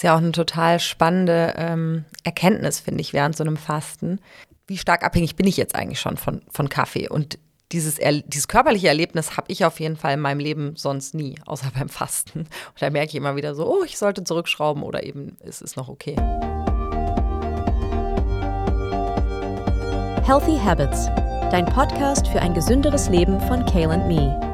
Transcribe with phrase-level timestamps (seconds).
[0.00, 4.18] Ist ja auch eine total spannende ähm, Erkenntnis, finde ich, während so einem Fasten.
[4.66, 7.06] Wie stark abhängig bin ich jetzt eigentlich schon von, von Kaffee?
[7.06, 7.38] Und
[7.70, 11.70] dieses, dieses körperliche Erlebnis habe ich auf jeden Fall in meinem Leben sonst nie, außer
[11.78, 12.38] beim Fasten.
[12.38, 15.76] Und da merke ich immer wieder so, oh, ich sollte zurückschrauben oder eben es ist
[15.76, 16.16] noch okay.
[20.24, 21.08] Healthy Habits,
[21.50, 24.49] dein Podcast für ein gesünderes Leben von Kale and Me.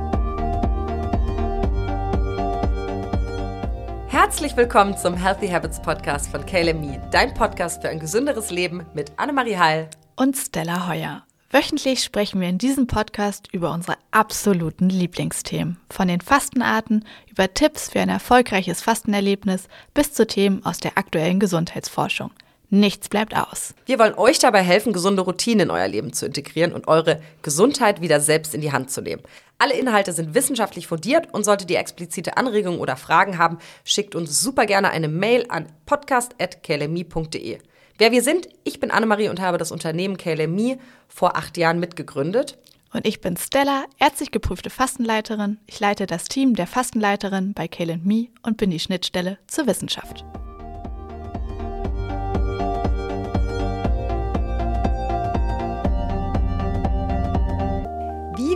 [4.27, 8.50] Herzlich willkommen zum Healthy Habits Podcast von Kale and Me, dein Podcast für ein gesünderes
[8.50, 11.22] Leben mit Annemarie Heil und Stella Heuer.
[11.53, 15.76] Wöchentlich sprechen wir in diesem Podcast über unsere absoluten Lieblingsthemen.
[15.90, 21.39] Von den Fastenarten über Tipps für ein erfolgreiches Fastenerlebnis bis zu Themen aus der aktuellen
[21.39, 22.32] Gesundheitsforschung.
[22.68, 23.75] Nichts bleibt aus.
[23.86, 28.00] Wir wollen euch dabei helfen, gesunde Routinen in euer Leben zu integrieren und eure Gesundheit
[28.00, 29.22] wieder selbst in die Hand zu nehmen.
[29.58, 34.41] Alle Inhalte sind wissenschaftlich fundiert und solltet ihr explizite Anregungen oder Fragen haben, schickt uns
[34.41, 37.58] super gerne eine Mail an podcast.klmi.de.
[37.98, 42.58] Wer wir sind, ich bin Annemarie und habe das Unternehmen KLMI vor acht Jahren mitgegründet.
[42.92, 45.58] Und ich bin Stella, ärztlich geprüfte Fastenleiterin.
[45.67, 50.25] Ich leite das Team der Fastenleiterin bei KLMI und bin die Schnittstelle zur Wissenschaft.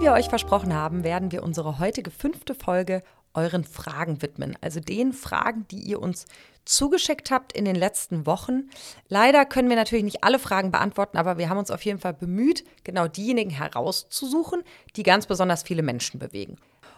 [0.00, 3.02] Wie wir euch versprochen haben, werden wir unsere heutige fünfte Folge
[3.34, 4.56] euren Fragen widmen.
[4.62, 6.24] Also den Fragen, die ihr uns
[6.64, 8.70] zugeschickt habt in den letzten Wochen.
[9.08, 12.14] Leider können wir natürlich nicht alle Fragen beantworten, aber wir haben uns auf jeden Fall
[12.14, 14.62] bemüht, genau diejenigen herauszusuchen,
[14.96, 16.56] die ganz besonders viele Menschen bewegen.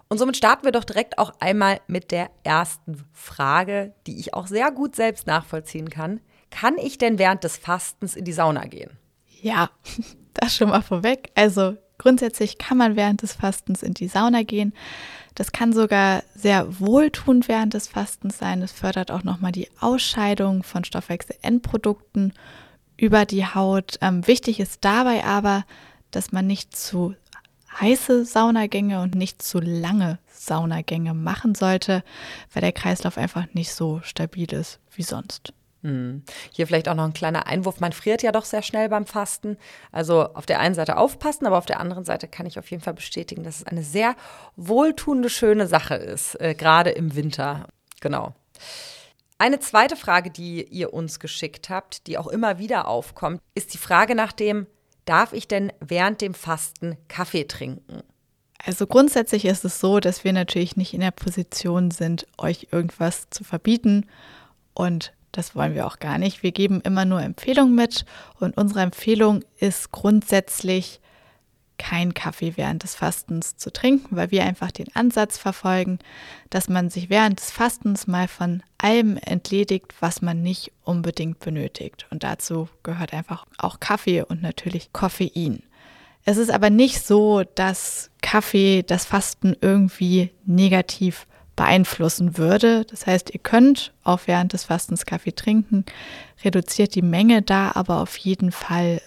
[0.09, 4.47] Und somit starten wir doch direkt auch einmal mit der ersten Frage, die ich auch
[4.47, 6.21] sehr gut selbst nachvollziehen kann.
[6.51, 8.97] Kann ich denn während des Fastens in die Sauna gehen?
[9.41, 9.71] Ja,
[10.35, 11.33] das schon mal vorweg.
[11.35, 14.73] Also Grundsätzlich kann man während des Fastens in die Sauna gehen.
[15.37, 18.61] Das kann sogar sehr wohltuend während des Fastens sein.
[18.61, 22.33] Es fördert auch nochmal die Ausscheidung von Stoffwechselendprodukten
[22.97, 23.99] über die Haut.
[24.01, 25.65] Ähm, wichtig ist dabei aber,
[26.11, 27.15] dass man nicht zu
[27.81, 32.03] heiße Saunagänge und nicht zu lange Saunagänge machen sollte,
[32.53, 35.53] weil der Kreislauf einfach nicht so stabil ist wie sonst.
[35.83, 36.23] Hm.
[36.53, 37.81] Hier vielleicht auch noch ein kleiner Einwurf.
[37.81, 39.57] Man friert ja doch sehr schnell beim Fasten.
[39.91, 42.83] Also auf der einen Seite aufpassen, aber auf der anderen Seite kann ich auf jeden
[42.83, 44.15] Fall bestätigen, dass es eine sehr
[44.57, 47.67] wohltuende, schöne Sache ist, äh, gerade im Winter.
[48.01, 48.35] Genau.
[49.39, 53.79] Eine zweite Frage, die ihr uns geschickt habt, die auch immer wieder aufkommt, ist die
[53.79, 54.69] Frage nach dem,
[55.05, 58.05] darf ich denn während dem Fasten Kaffee trinken?
[58.65, 63.29] Also grundsätzlich ist es so, dass wir natürlich nicht in der Position sind, euch irgendwas
[63.31, 64.07] zu verbieten
[64.75, 66.43] und das wollen wir auch gar nicht.
[66.43, 68.05] Wir geben immer nur Empfehlungen mit
[68.39, 71.01] und unsere Empfehlung ist grundsätzlich,
[71.79, 75.99] kein Kaffee während des Fastens zu trinken, weil wir einfach den Ansatz verfolgen,
[76.49, 82.07] dass man sich während des Fastens mal von allem entledigt, was man nicht unbedingt benötigt.
[82.11, 85.65] Und dazu gehört einfach auch Kaffee und natürlich Koffein.
[86.25, 91.27] Es ist aber nicht so, dass Kaffee das Fasten irgendwie negativ
[91.57, 92.85] beeinflussen würde.
[92.87, 95.85] Das heißt, ihr könnt auch während des Fastens Kaffee trinken,
[96.45, 99.01] reduziert die Menge da aber auf jeden Fall,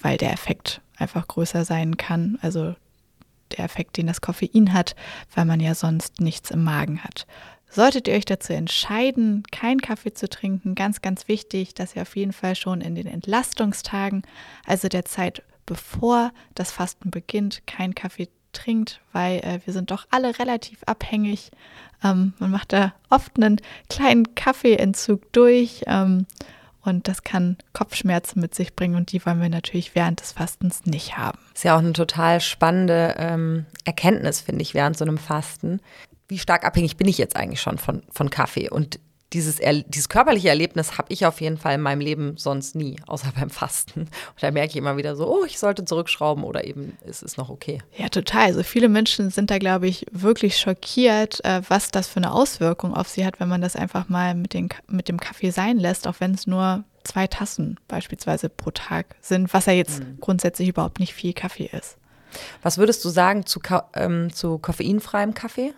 [0.00, 2.38] weil der Effekt einfach größer sein kann.
[2.42, 2.74] Also
[3.56, 4.96] der Effekt, den das Koffein hat,
[5.34, 7.26] weil man ja sonst nichts im Magen hat.
[7.68, 12.16] Solltet ihr euch dazu entscheiden, keinen Kaffee zu trinken, ganz, ganz wichtig, dass ihr auf
[12.16, 14.22] jeden Fall schon in den Entlastungstagen,
[14.64, 20.06] also der Zeit bevor das Fasten beginnt, keinen Kaffee trinkt, weil äh, wir sind doch
[20.10, 21.50] alle relativ abhängig.
[22.02, 26.26] Ähm, man macht da oft einen kleinen Kaffeeentzug durch ähm,
[26.82, 30.86] und das kann Kopfschmerzen mit sich bringen und die wollen wir natürlich während des Fastens
[30.86, 31.38] nicht haben.
[31.54, 35.80] Ist ja auch eine total spannende ähm, Erkenntnis, finde ich, während so einem Fasten.
[36.28, 38.70] Wie stark abhängig bin ich jetzt eigentlich schon von, von Kaffee?
[38.70, 39.00] Und
[39.32, 43.32] dieses, dieses körperliche Erlebnis habe ich auf jeden Fall in meinem Leben sonst nie, außer
[43.38, 44.00] beim Fasten.
[44.00, 44.10] Und
[44.40, 47.48] da merke ich immer wieder so, oh, ich sollte zurückschrauben oder eben es ist noch
[47.48, 47.82] okay.
[47.96, 48.46] Ja, total.
[48.46, 52.94] Also viele Menschen sind da, glaube ich, wirklich schockiert, äh, was das für eine Auswirkung
[52.94, 56.06] auf sie hat, wenn man das einfach mal mit, den, mit dem Kaffee sein lässt,
[56.06, 60.18] auch wenn es nur zwei Tassen beispielsweise pro Tag sind, was ja jetzt mhm.
[60.20, 61.96] grundsätzlich überhaupt nicht viel Kaffee ist.
[62.62, 63.60] Was würdest du sagen zu,
[63.94, 65.72] ähm, zu koffeinfreiem Kaffee?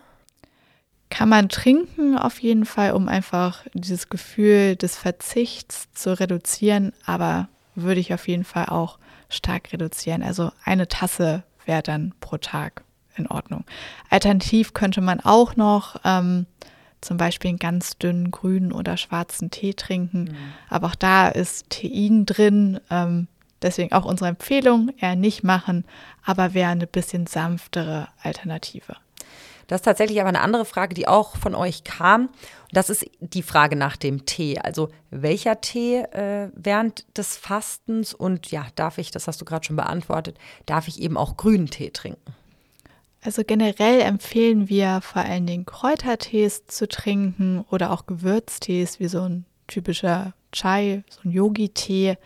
[1.09, 7.49] Kann man trinken auf jeden Fall, um einfach dieses Gefühl des Verzichts zu reduzieren, aber
[7.75, 10.23] würde ich auf jeden Fall auch stark reduzieren.
[10.23, 12.83] Also eine Tasse wäre dann pro Tag
[13.15, 13.65] in Ordnung.
[14.09, 16.45] Alternativ könnte man auch noch ähm,
[17.01, 20.35] zum Beispiel einen ganz dünnen grünen oder schwarzen Tee trinken, mhm.
[20.69, 22.79] aber auch da ist Tein drin.
[22.89, 23.27] Ähm,
[23.61, 25.85] deswegen auch unsere Empfehlung, eher nicht machen,
[26.23, 28.95] aber wäre eine bisschen sanftere Alternative.
[29.69, 32.29] Das ist tatsächlich aber eine andere Frage, die auch von euch kam.
[32.71, 34.57] Das ist die Frage nach dem Tee.
[34.57, 39.63] Also welcher Tee äh, während des Fastens und ja, darf ich, das hast du gerade
[39.63, 42.33] schon beantwortet, darf ich eben auch grünen Tee trinken?
[43.21, 49.21] Also generell empfehlen wir vor allen Dingen Kräutertees zu trinken oder auch Gewürztees wie so
[49.21, 52.17] ein typischer Chai, so ein Yogi-Tee.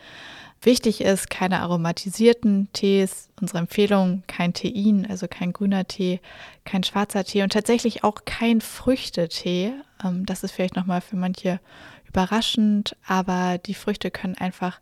[0.66, 3.30] Wichtig ist, keine aromatisierten Tees.
[3.42, 6.22] Unsere Empfehlung, kein Tein, also kein grüner Tee,
[6.64, 9.74] kein schwarzer Tee und tatsächlich auch kein Früchtetee.
[10.02, 11.60] Ähm, das ist vielleicht nochmal für manche
[12.08, 14.80] überraschend, aber die Früchte können einfach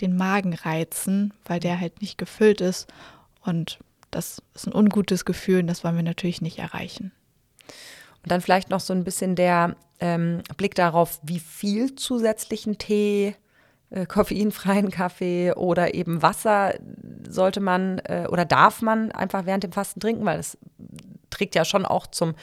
[0.00, 2.86] den Magen reizen, weil der halt nicht gefüllt ist.
[3.42, 3.80] Und
[4.12, 7.10] das ist ein ungutes Gefühl und das wollen wir natürlich nicht erreichen.
[8.22, 13.34] Und dann vielleicht noch so ein bisschen der ähm, Blick darauf, wie viel zusätzlichen Tee
[14.06, 16.74] koffeinfreien Kaffee oder eben Wasser
[17.28, 20.58] sollte man äh, oder darf man einfach während dem Fasten trinken, weil es
[21.30, 22.34] trägt ja schon auch zum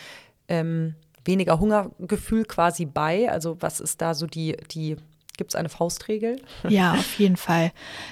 [0.48, 0.96] ähm,
[1.26, 3.30] weniger Hungergefühl quasi bei.
[3.30, 4.98] Also was ist da so die, die
[5.38, 6.42] gibt es eine Faustregel?
[6.68, 7.72] Ja, auf jeden Fall.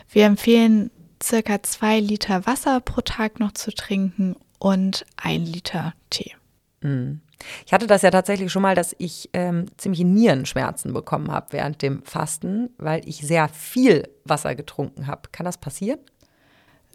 [0.10, 0.92] Wir empfehlen
[1.22, 6.34] circa zwei Liter Wasser pro Tag noch zu trinken und ein Liter Tee.
[6.82, 7.22] Mhm.
[7.66, 11.82] Ich hatte das ja tatsächlich schon mal, dass ich ähm, ziemliche Nierenschmerzen bekommen habe während
[11.82, 15.30] dem Fasten, weil ich sehr viel Wasser getrunken habe.
[15.32, 16.00] Kann das passieren?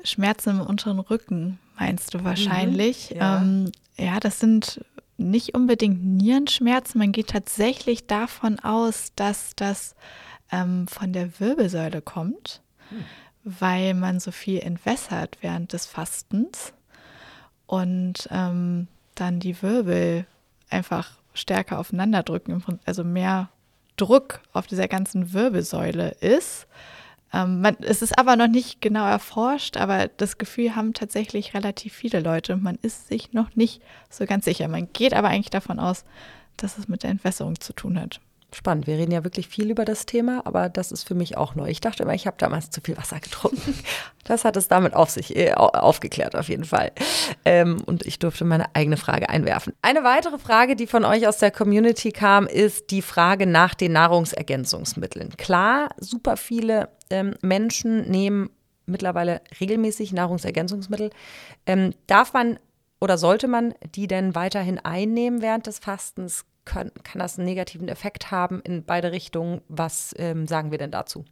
[0.05, 3.11] Schmerzen im unteren Rücken meinst du wahrscheinlich.
[3.11, 3.43] Mhm, ja.
[3.43, 4.85] Ähm, ja, das sind
[5.17, 6.99] nicht unbedingt Nierenschmerzen.
[6.99, 9.95] Man geht tatsächlich davon aus, dass das
[10.53, 12.61] ähm, von der Wirbelsäule kommt,
[12.91, 13.05] hm.
[13.45, 16.73] weil man so viel entwässert während des Fastens
[17.67, 20.27] und ähm, dann die Wirbel
[20.71, 23.51] einfach stärker aufeinander drücken, also mehr
[23.97, 26.67] Druck auf dieser ganzen Wirbelsäule ist.
[27.33, 31.93] Ähm, man, es ist aber noch nicht genau erforscht, aber das Gefühl haben tatsächlich relativ
[31.93, 34.69] viele Leute und man ist sich noch nicht so ganz sicher.
[34.69, 36.05] Man geht aber eigentlich davon aus,
[36.57, 38.21] dass es mit der Entwässerung zu tun hat.
[38.57, 38.87] Spannend.
[38.87, 41.69] Wir reden ja wirklich viel über das Thema, aber das ist für mich auch neu.
[41.69, 43.75] Ich dachte immer, ich habe damals zu viel Wasser getrunken.
[44.25, 46.91] Das hat es damit auf sich äh, aufgeklärt, auf jeden Fall.
[47.45, 49.73] Ähm, und ich durfte meine eigene Frage einwerfen.
[49.83, 53.93] Eine weitere Frage, die von euch aus der Community kam, ist die Frage nach den
[53.93, 55.37] Nahrungsergänzungsmitteln.
[55.37, 58.51] Klar, super viele ähm, Menschen nehmen
[58.87, 61.11] mittlerweile regelmäßig Nahrungsergänzungsmittel.
[61.65, 62.59] Ähm, darf man
[63.01, 66.45] oder sollte man die denn weiterhin einnehmen während des Fastens?
[66.67, 69.63] Kann, kann das einen negativen Effekt haben in beide Richtungen?
[69.69, 71.25] Was ähm, sagen wir denn dazu?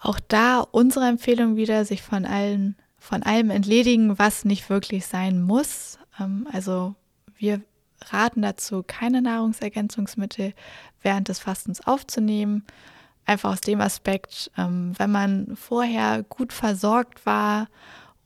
[0.00, 5.42] Auch da unsere Empfehlung wieder, sich von allen, von allem entledigen, was nicht wirklich sein
[5.42, 5.98] muss.
[6.20, 6.94] Ähm, also
[7.36, 7.62] wir
[8.04, 10.52] raten dazu, keine Nahrungsergänzungsmittel
[11.02, 12.64] während des Fastens aufzunehmen.
[13.24, 17.66] Einfach aus dem Aspekt, ähm, wenn man vorher gut versorgt war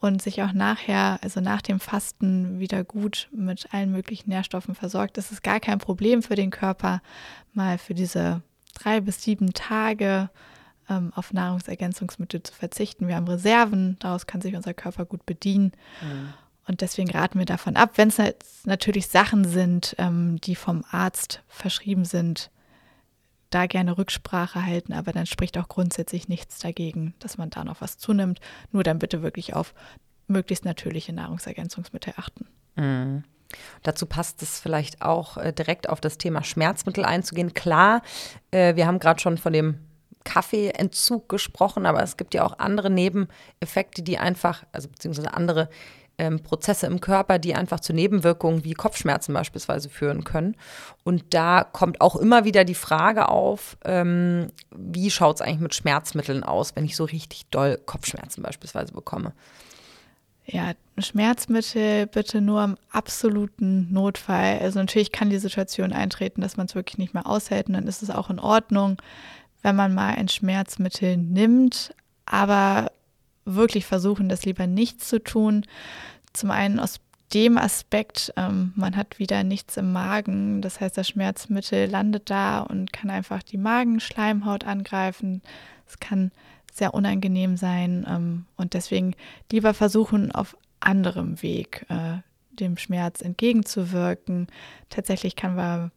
[0.00, 5.16] und sich auch nachher, also nach dem Fasten, wieder gut mit allen möglichen Nährstoffen versorgt.
[5.18, 7.02] Das ist gar kein Problem für den Körper,
[7.52, 8.42] mal für diese
[8.74, 10.30] drei bis sieben Tage
[10.88, 13.08] ähm, auf Nahrungsergänzungsmittel zu verzichten.
[13.08, 15.72] Wir haben Reserven, daraus kann sich unser Körper gut bedienen.
[16.00, 16.32] Mhm.
[16.66, 18.18] Und deswegen raten wir davon ab, wenn es
[18.64, 22.50] natürlich Sachen sind, ähm, die vom Arzt verschrieben sind,
[23.50, 27.80] da gerne Rücksprache halten, aber dann spricht auch grundsätzlich nichts dagegen, dass man da noch
[27.80, 28.40] was zunimmt.
[28.72, 29.74] Nur dann bitte wirklich auf
[30.28, 32.46] möglichst natürliche Nahrungsergänzungsmittel achten.
[32.76, 33.24] Mhm.
[33.82, 37.52] Dazu passt es vielleicht auch äh, direkt auf das Thema Schmerzmittel einzugehen.
[37.52, 38.02] Klar,
[38.52, 39.80] äh, wir haben gerade schon von dem
[40.24, 45.68] Kaffeeentzug gesprochen, aber es gibt ja auch andere Nebeneffekte, die einfach, also beziehungsweise andere
[46.20, 50.54] ähm, Prozesse im Körper, die einfach zu Nebenwirkungen wie Kopfschmerzen beispielsweise führen können.
[51.02, 55.74] Und da kommt auch immer wieder die Frage auf, ähm, wie schaut es eigentlich mit
[55.74, 59.32] Schmerzmitteln aus, wenn ich so richtig doll Kopfschmerzen beispielsweise bekomme.
[60.44, 64.58] Ja, Schmerzmittel bitte nur im absoluten Notfall.
[64.58, 67.86] Also natürlich kann die Situation eintreten, dass man es wirklich nicht mehr aushält und dann
[67.86, 69.00] ist es auch in Ordnung,
[69.62, 71.94] wenn man mal ein Schmerzmittel nimmt.
[72.26, 72.90] Aber
[73.54, 75.64] wirklich versuchen, das lieber nicht zu tun.
[76.32, 77.00] Zum einen aus
[77.32, 80.62] dem Aspekt, ähm, man hat wieder nichts im Magen.
[80.62, 85.42] Das heißt, das Schmerzmittel landet da und kann einfach die Magenschleimhaut angreifen.
[85.86, 86.32] Es kann
[86.72, 89.14] sehr unangenehm sein ähm, und deswegen
[89.50, 92.18] lieber versuchen, auf anderem Weg äh,
[92.50, 94.48] dem Schmerz entgegenzuwirken.
[94.88, 95.92] Tatsächlich kann man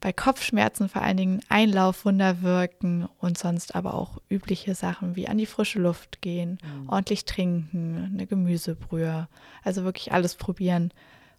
[0.00, 5.38] bei Kopfschmerzen vor allen Dingen Einlaufwunder wirken und sonst aber auch übliche Sachen wie an
[5.38, 6.88] die frische Luft gehen, mhm.
[6.88, 9.28] ordentlich trinken, eine Gemüsebrühe.
[9.64, 10.92] Also wirklich alles probieren,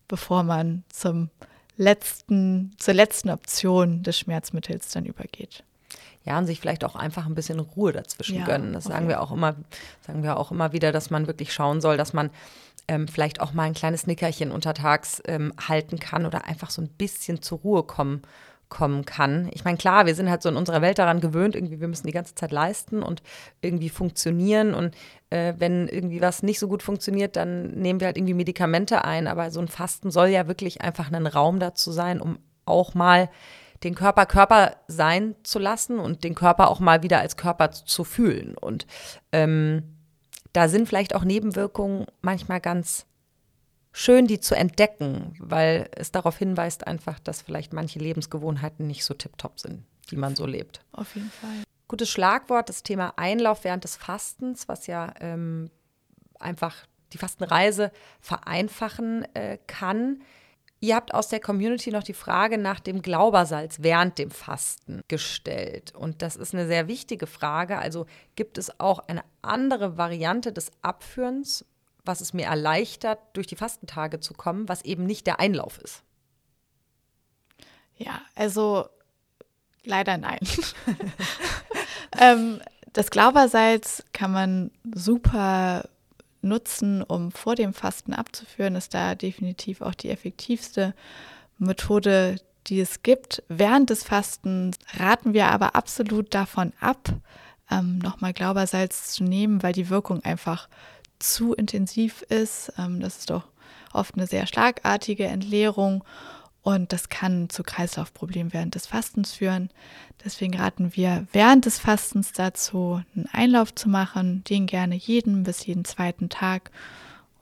[0.07, 1.29] bevor man zum
[1.77, 5.63] letzten, zur letzten Option des Schmerzmittels dann übergeht.
[6.25, 8.73] Ja, und sich vielleicht auch einfach ein bisschen Ruhe dazwischen ja, gönnen.
[8.73, 9.55] Das sagen wir auch immer,
[10.05, 12.29] sagen wir auch immer wieder, dass man wirklich schauen soll, dass man
[12.89, 16.89] ähm, vielleicht auch mal ein kleines Nickerchen untertags ähm, halten kann oder einfach so ein
[16.89, 18.23] bisschen zur Ruhe kommen
[18.67, 19.49] kommen kann.
[19.51, 22.05] Ich meine, klar, wir sind halt so in unserer Welt daran gewöhnt, irgendwie, wir müssen
[22.05, 23.23] die ganze Zeit leisten und
[23.61, 24.75] irgendwie funktionieren.
[24.75, 24.95] Und
[25.31, 29.27] äh, wenn irgendwie was nicht so gut funktioniert, dann nehmen wir halt irgendwie Medikamente ein.
[29.27, 33.29] Aber so ein Fasten soll ja wirklich einfach ein Raum dazu sein, um auch mal
[33.83, 38.03] den Körper Körper sein zu lassen und den Körper auch mal wieder als Körper zu
[38.03, 38.55] fühlen.
[38.55, 38.85] Und
[39.31, 39.98] ähm,
[40.53, 43.05] da sind vielleicht auch Nebenwirkungen manchmal ganz
[43.91, 49.13] schön, die zu entdecken, weil es darauf hinweist einfach, dass vielleicht manche Lebensgewohnheiten nicht so
[49.13, 50.81] tiptop sind, die man so lebt.
[50.91, 51.63] Auf jeden Fall.
[51.87, 55.71] Gutes Schlagwort, das Thema Einlauf während des Fastens, was ja ähm,
[56.39, 60.21] einfach die Fastenreise vereinfachen äh, kann.
[60.81, 65.93] Ihr habt aus der Community noch die Frage nach dem Glaubersalz während dem Fasten gestellt.
[65.93, 67.77] Und das ist eine sehr wichtige Frage.
[67.77, 68.05] Also
[68.35, 71.65] gibt es auch eine andere Variante des Abführens,
[72.05, 76.03] was es mir erleichtert, durch die Fastentage zu kommen, was eben nicht der Einlauf ist?
[77.97, 78.87] Ja, also
[79.83, 80.39] leider nein.
[82.17, 82.61] ähm,
[82.93, 85.89] das Glaubersalz kann man super
[86.41, 90.93] nutzen, um vor dem Fasten abzuführen, ist da definitiv auch die effektivste
[91.57, 93.43] Methode, die es gibt.
[93.47, 97.09] Während des Fastens raten wir aber absolut davon ab,
[97.71, 100.69] ähm, nochmal Glaubersalz zu nehmen, weil die Wirkung einfach
[101.19, 102.73] zu intensiv ist.
[102.77, 103.43] Ähm, das ist doch
[103.93, 106.03] oft eine sehr schlagartige Entleerung
[106.61, 109.69] und das kann zu Kreislaufproblemen während des Fastens führen.
[110.23, 115.65] Deswegen raten wir während des Fastens dazu, einen Einlauf zu machen, den gerne jeden bis
[115.65, 116.71] jeden zweiten Tag.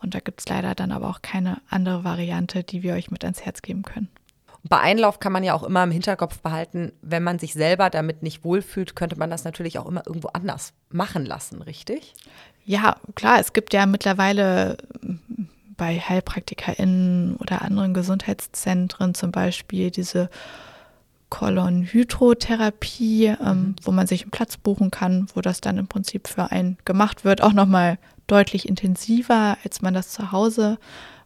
[0.01, 3.23] Und da gibt es leider dann aber auch keine andere Variante, die wir euch mit
[3.23, 4.09] ans Herz geben können.
[4.63, 8.21] Bei Einlauf kann man ja auch immer im Hinterkopf behalten, wenn man sich selber damit
[8.21, 12.13] nicht wohlfühlt, könnte man das natürlich auch immer irgendwo anders machen lassen, richtig?
[12.65, 14.77] Ja, klar, es gibt ja mittlerweile
[15.77, 20.29] bei HeilpraktikerInnen oder anderen Gesundheitszentren zum Beispiel diese
[21.29, 23.75] Kolonhydrotherapie, ähm, mhm.
[23.83, 27.23] wo man sich einen Platz buchen kann, wo das dann im Prinzip für einen gemacht
[27.25, 30.77] wird, auch nochmal deutlich intensiver, als man das zu Hause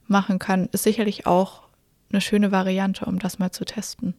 [0.08, 1.64] machen kann, ist sicherlich auch
[2.12, 4.16] eine schöne Variante, um das mal zu testen.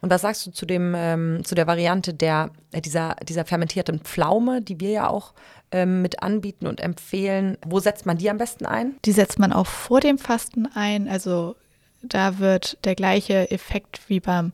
[0.00, 4.00] Und was sagst du zu dem, ähm, zu der Variante der, äh, dieser, dieser fermentierten
[4.00, 5.32] Pflaume, die wir ja auch
[5.70, 7.58] ähm, mit anbieten und empfehlen?
[7.66, 8.96] Wo setzt man die am besten ein?
[9.04, 11.08] Die setzt man auch vor dem Fasten ein.
[11.08, 11.56] Also
[12.02, 14.52] da wird der gleiche Effekt wie beim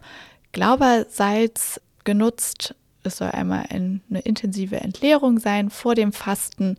[0.52, 2.75] Glaubersalz genutzt.
[3.04, 6.76] Es soll einmal eine intensive Entleerung sein vor dem Fasten,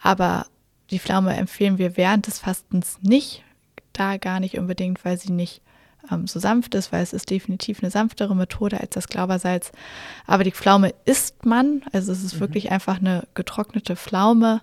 [0.00, 0.46] aber
[0.90, 3.42] die Pflaume empfehlen wir während des Fastens nicht,
[3.92, 5.62] da gar nicht unbedingt, weil sie nicht
[6.10, 9.72] ähm, so sanft ist, weil es ist definitiv eine sanftere Methode als das Glaubersalz.
[10.26, 12.40] Aber die Pflaume isst man, also es ist mhm.
[12.40, 14.62] wirklich einfach eine getrocknete Pflaume,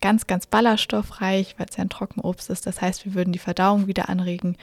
[0.00, 2.66] ganz, ganz ballaststoffreich, weil es ja ein Trockenobst ist.
[2.66, 4.56] Das heißt, wir würden die Verdauung wieder anregen,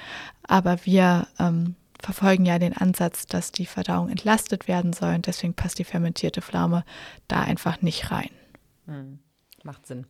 [0.48, 5.54] aber wir ähm, verfolgen ja den Ansatz, dass die Verdauung entlastet werden soll und deswegen
[5.54, 6.84] passt die fermentierte Pflaume
[7.28, 8.30] da einfach nicht rein.
[8.86, 9.20] Mhm.
[9.64, 10.06] Macht Sinn.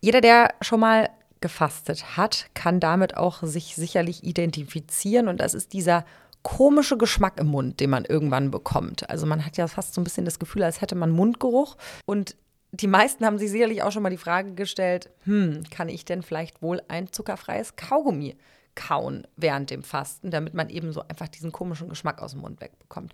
[0.00, 1.08] Jeder, der schon mal
[1.40, 5.28] gefastet hat, kann damit auch sich sicherlich identifizieren.
[5.28, 6.04] Und das ist dieser
[6.42, 9.08] komische Geschmack im Mund, den man irgendwann bekommt.
[9.10, 11.76] Also man hat ja fast so ein bisschen das Gefühl, als hätte man Mundgeruch.
[12.06, 12.36] Und
[12.72, 16.22] die meisten haben sich sicherlich auch schon mal die Frage gestellt, hm, kann ich denn
[16.22, 18.36] vielleicht wohl ein zuckerfreies Kaugummi
[18.74, 22.60] kauen während dem Fasten, damit man eben so einfach diesen komischen Geschmack aus dem Mund
[22.60, 23.12] wegbekommt.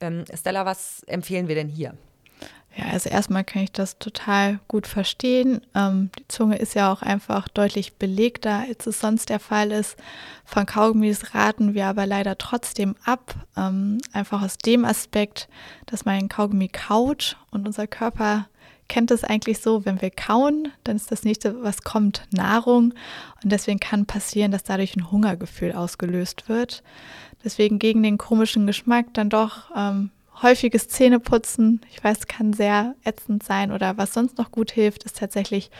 [0.00, 1.94] Ähm, Stella, was empfehlen wir denn hier?
[2.76, 5.60] Ja, also erstmal kann ich das total gut verstehen.
[5.76, 9.96] Ähm, die Zunge ist ja auch einfach deutlich belegter, als es sonst der Fall ist.
[10.44, 13.36] Von Kaugummis raten wir aber leider trotzdem ab.
[13.56, 15.48] Ähm, einfach aus dem Aspekt,
[15.86, 18.46] dass man Kaugummi kaut und unser Körper
[18.88, 22.92] kennt es eigentlich so, wenn wir kauen, dann ist das nächste, was kommt, Nahrung.
[23.42, 26.82] Und deswegen kann passieren, dass dadurch ein Hungergefühl ausgelöst wird.
[27.44, 30.10] Deswegen gegen den komischen Geschmack dann doch ähm,
[30.42, 35.18] häufiges Zähneputzen, ich weiß, kann sehr ätzend sein oder was sonst noch gut hilft, ist
[35.18, 35.70] tatsächlich,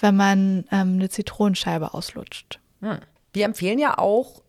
[0.00, 2.60] wenn man ähm, eine Zitronenscheibe auslutscht.
[2.80, 2.98] Hm.
[3.32, 4.42] Wir empfehlen ja auch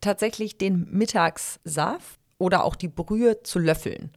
[0.00, 4.10] tatsächlich den Mittagssaft oder auch die Brühe zu löffeln.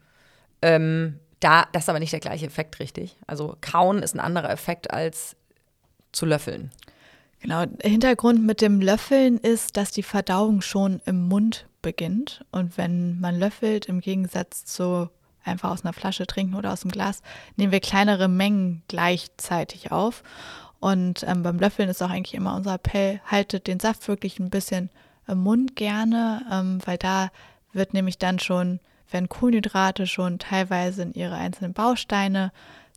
[0.61, 3.17] Ähm, da, das ist aber nicht der gleiche Effekt, richtig?
[3.27, 5.35] Also kauen ist ein anderer Effekt als
[6.11, 6.71] zu löffeln.
[7.39, 12.45] Genau, der Hintergrund mit dem Löffeln ist, dass die Verdauung schon im Mund beginnt.
[12.51, 15.09] Und wenn man löffelt, im Gegensatz zu
[15.43, 17.21] einfach aus einer Flasche trinken oder aus dem Glas,
[17.55, 20.23] nehmen wir kleinere Mengen gleichzeitig auf.
[20.79, 24.49] Und ähm, beim Löffeln ist auch eigentlich immer unser Appell, haltet den Saft wirklich ein
[24.49, 24.89] bisschen
[25.27, 27.29] im Mund gerne, ähm, weil da
[27.73, 28.79] wird nämlich dann schon,
[29.11, 32.51] werden Kohlenhydrate schon teilweise in ihre einzelnen Bausteine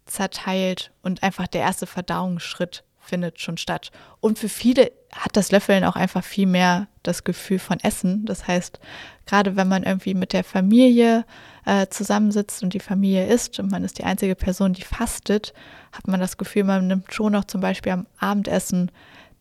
[0.06, 3.90] zerteilt und einfach der erste Verdauungsschritt findet schon statt.
[4.20, 8.24] Und für viele hat das Löffeln auch einfach viel mehr das Gefühl von Essen.
[8.24, 8.80] Das heißt,
[9.26, 11.24] gerade wenn man irgendwie mit der Familie
[11.66, 15.52] äh, zusammensitzt und die Familie isst und man ist die einzige Person, die fastet,
[15.92, 18.90] hat man das Gefühl, man nimmt schon noch zum Beispiel am Abendessen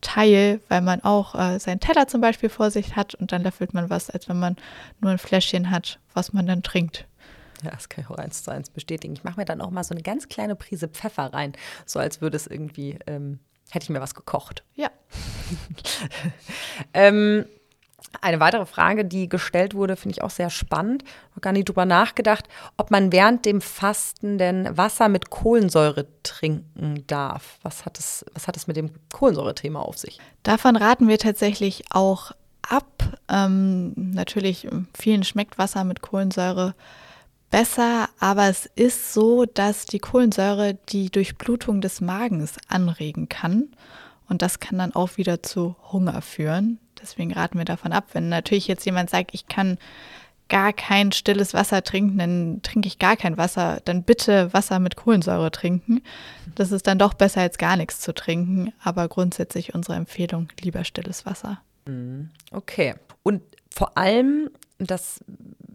[0.02, 3.74] teil, weil man auch äh, seinen Teller zum Beispiel vor sich hat und dann löffelt
[3.74, 4.58] man was, als wenn man
[5.00, 7.08] nur ein Fläschchen hat, was man dann trinkt.
[7.64, 9.14] Ja, das kann ich auch eins zu eins bestätigen.
[9.14, 11.54] Ich mache mir dann auch mal so eine ganz kleine Prise Pfeffer rein,
[11.86, 13.40] so als würde es irgendwie ähm,
[13.72, 14.64] hätte ich mir was gekocht.
[14.76, 14.90] Ja.
[16.94, 17.46] ähm,
[18.20, 21.04] eine weitere Frage, die gestellt wurde, finde ich auch sehr spannend.
[21.04, 26.08] Ich habe gar nicht drüber nachgedacht, ob man während dem Fasten denn Wasser mit Kohlensäure
[26.24, 27.60] trinken darf.
[27.64, 30.20] Was hat es, was hat es mit dem Kohlensäure-Thema auf sich?
[30.44, 32.86] Davon raten wir tatsächlich auch ab.
[33.30, 36.76] Ähm, natürlich, vielen schmeckt Wasser mit Kohlensäure
[37.52, 43.70] besser, aber es ist so, dass die Kohlensäure die Durchblutung des Magens anregen kann
[44.32, 46.80] und das kann dann auch wieder zu Hunger führen.
[47.02, 48.06] Deswegen raten wir davon ab.
[48.14, 49.78] Wenn natürlich jetzt jemand sagt, ich kann
[50.48, 54.96] gar kein stilles Wasser trinken, dann trinke ich gar kein Wasser, dann bitte Wasser mit
[54.96, 56.02] Kohlensäure trinken.
[56.56, 60.86] Das ist dann doch besser als gar nichts zu trinken, aber grundsätzlich unsere Empfehlung lieber
[60.86, 61.62] stilles Wasser.
[61.86, 62.30] Mhm.
[62.52, 62.96] Okay.
[63.24, 64.50] Und vor allem,
[64.90, 65.24] das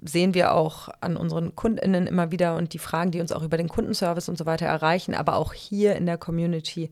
[0.02, 3.56] sehen wir auch an unseren KundInnen immer wieder und die Fragen, die uns auch über
[3.56, 6.90] den Kundenservice und so weiter erreichen, aber auch hier in der Community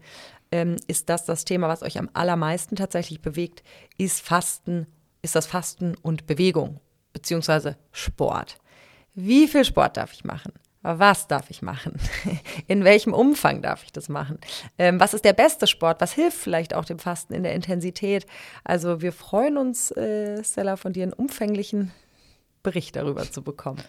[0.51, 3.63] ähm, ist das das Thema, was euch am allermeisten tatsächlich bewegt,
[3.99, 4.87] ist Fasten,
[5.23, 6.81] ist das Fasten und Bewegung,
[7.13, 8.59] beziehungsweise Sport.
[9.15, 10.53] Wie viel Sport darf ich machen?
[10.87, 11.99] Was darf ich machen?
[12.67, 14.39] In welchem Umfang darf ich das machen?
[14.77, 16.03] Ähm, was ist der beste Sport?
[16.03, 18.27] Was hilft vielleicht auch dem Fasten in der Intensität?
[18.65, 21.91] Also wir freuen uns, äh, Stella, von dir einen umfänglichen
[22.63, 23.83] Bericht darüber zu bekommen.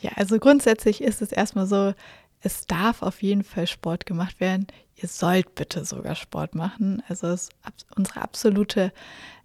[0.00, 1.92] Ja, also grundsätzlich ist es erstmal so,
[2.40, 4.66] es darf auf jeden Fall Sport gemacht werden.
[4.96, 7.02] Ihr sollt bitte sogar Sport machen.
[7.06, 8.94] Also es ist unsere absolute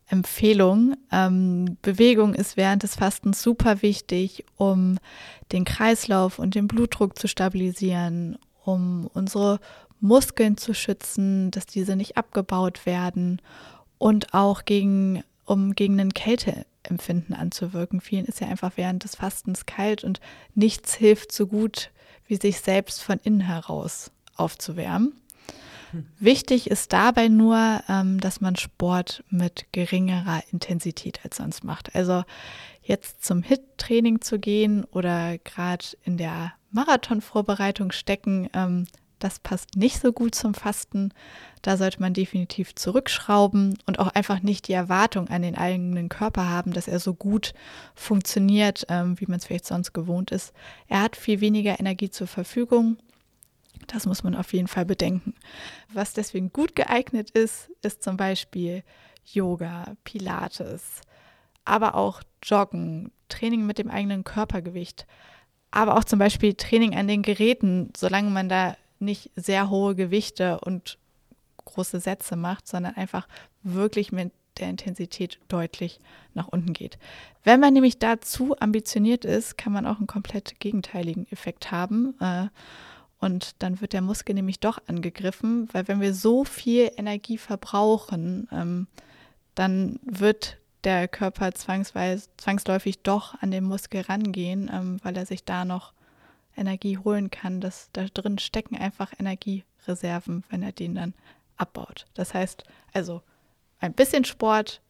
[0.07, 0.95] Empfehlung.
[1.11, 4.97] Ähm, Bewegung ist während des Fastens super wichtig, um
[5.51, 9.59] den Kreislauf und den Blutdruck zu stabilisieren, um unsere
[9.99, 13.41] Muskeln zu schützen, dass diese nicht abgebaut werden
[13.97, 18.01] und auch gegen, um gegen einen Kälte Empfinden anzuwirken.
[18.01, 20.19] Vielen ist ja einfach während des Fastens kalt und
[20.53, 21.91] nichts hilft so gut,
[22.27, 25.13] wie sich selbst von innen heraus aufzuwärmen.
[26.19, 31.95] Wichtig ist dabei nur, ähm, dass man Sport mit geringerer Intensität als sonst macht.
[31.95, 32.23] Also
[32.81, 38.87] jetzt zum HIT-Training zu gehen oder gerade in der Marathonvorbereitung stecken, ähm,
[39.19, 41.11] das passt nicht so gut zum Fasten.
[41.61, 46.49] Da sollte man definitiv zurückschrauben und auch einfach nicht die Erwartung an den eigenen Körper
[46.49, 47.53] haben, dass er so gut
[47.95, 50.53] funktioniert, ähm, wie man es vielleicht sonst gewohnt ist.
[50.87, 52.97] Er hat viel weniger Energie zur Verfügung.
[53.87, 55.33] Das muss man auf jeden Fall bedenken.
[55.93, 58.83] Was deswegen gut geeignet ist, ist zum Beispiel
[59.25, 61.01] Yoga, Pilates,
[61.63, 65.07] aber auch Joggen, Training mit dem eigenen Körpergewicht,
[65.71, 70.59] aber auch zum Beispiel Training an den Geräten, solange man da nicht sehr hohe Gewichte
[70.59, 70.97] und
[71.65, 73.27] große Sätze macht, sondern einfach
[73.63, 75.99] wirklich mit der Intensität deutlich
[76.33, 76.97] nach unten geht.
[77.43, 82.15] Wenn man nämlich dazu ambitioniert ist, kann man auch einen komplett gegenteiligen Effekt haben.
[82.21, 82.47] Äh,
[83.25, 88.47] und dann wird der Muskel nämlich doch angegriffen, weil wenn wir so viel Energie verbrauchen,
[88.51, 88.85] ähm,
[89.55, 95.43] dann wird der Körper zwangsweise, zwangsläufig doch an den Muskel rangehen, ähm, weil er sich
[95.43, 95.93] da noch
[96.55, 97.61] Energie holen kann.
[97.61, 101.15] Das, da drin stecken einfach Energiereserven, wenn er den dann
[101.57, 102.05] abbaut.
[102.13, 103.23] Das heißt also,
[103.79, 104.81] ein bisschen Sport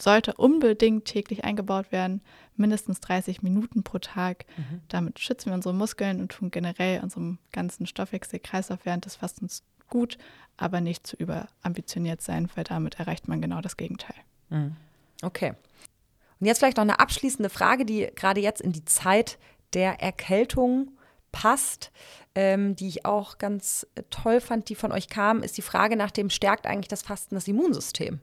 [0.00, 2.22] sollte unbedingt täglich eingebaut werden,
[2.56, 4.44] mindestens 30 Minuten pro Tag.
[4.56, 4.82] Mhm.
[4.88, 10.18] Damit schützen wir unsere Muskeln und tun generell unserem ganzen Stoffwechselkreislauf während des Fastens gut,
[10.56, 14.16] aber nicht zu überambitioniert sein, weil damit erreicht man genau das Gegenteil.
[14.50, 14.76] Mhm.
[15.22, 15.54] Okay.
[16.40, 19.38] Und jetzt vielleicht noch eine abschließende Frage, die gerade jetzt in die Zeit
[19.74, 20.92] der Erkältung
[21.32, 21.90] passt,
[22.34, 26.10] ähm, die ich auch ganz toll fand, die von euch kam, ist die Frage nach
[26.10, 28.20] dem, stärkt eigentlich das Fasten das Immunsystem?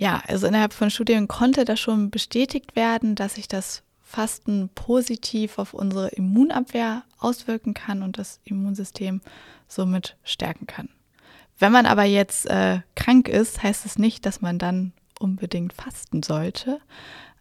[0.00, 5.58] Ja, also innerhalb von Studien konnte das schon bestätigt werden, dass sich das Fasten positiv
[5.58, 9.20] auf unsere Immunabwehr auswirken kann und das Immunsystem
[9.68, 10.88] somit stärken kann.
[11.58, 16.22] Wenn man aber jetzt äh, krank ist, heißt es nicht, dass man dann unbedingt fasten
[16.22, 16.80] sollte,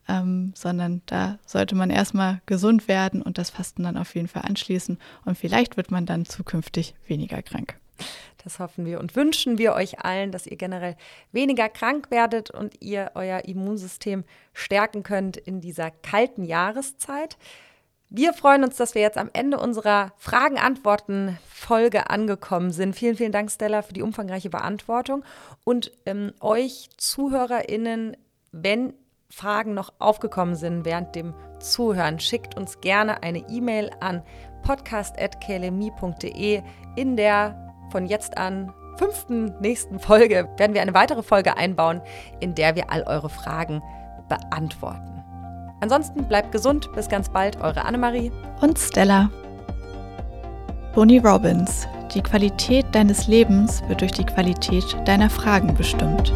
[0.10, 4.44] ähm, sondern da sollte man erstmal gesund werden und das Fasten dann auf jeden Fall
[4.44, 7.80] anschließen und vielleicht wird man dann zukünftig weniger krank.
[8.44, 10.96] Das hoffen wir und wünschen wir euch allen, dass ihr generell
[11.32, 14.24] weniger krank werdet und ihr euer Immunsystem
[14.54, 17.38] stärken könnt in dieser kalten Jahreszeit.
[18.12, 22.96] Wir freuen uns, dass wir jetzt am Ende unserer Fragen-Antworten-Folge angekommen sind.
[22.96, 25.24] Vielen, vielen Dank, Stella, für die umfangreiche Beantwortung.
[25.64, 28.18] Und ähm, euch ZuhörerInnen,
[28.52, 28.96] wenn
[29.30, 34.24] Fragen noch aufgekommen sind während dem Zuhören, schickt uns gerne eine E-Mail an
[34.64, 36.64] podcast.klmi.de.
[36.96, 42.02] In der von jetzt an fünften nächsten Folge werden wir eine weitere Folge einbauen,
[42.40, 43.82] in der wir all eure Fragen
[44.28, 45.24] beantworten.
[45.82, 49.30] Ansonsten bleibt gesund, bis ganz bald, eure Annemarie und Stella.
[50.94, 56.34] Tony Robbins, die Qualität deines Lebens wird durch die Qualität deiner Fragen bestimmt.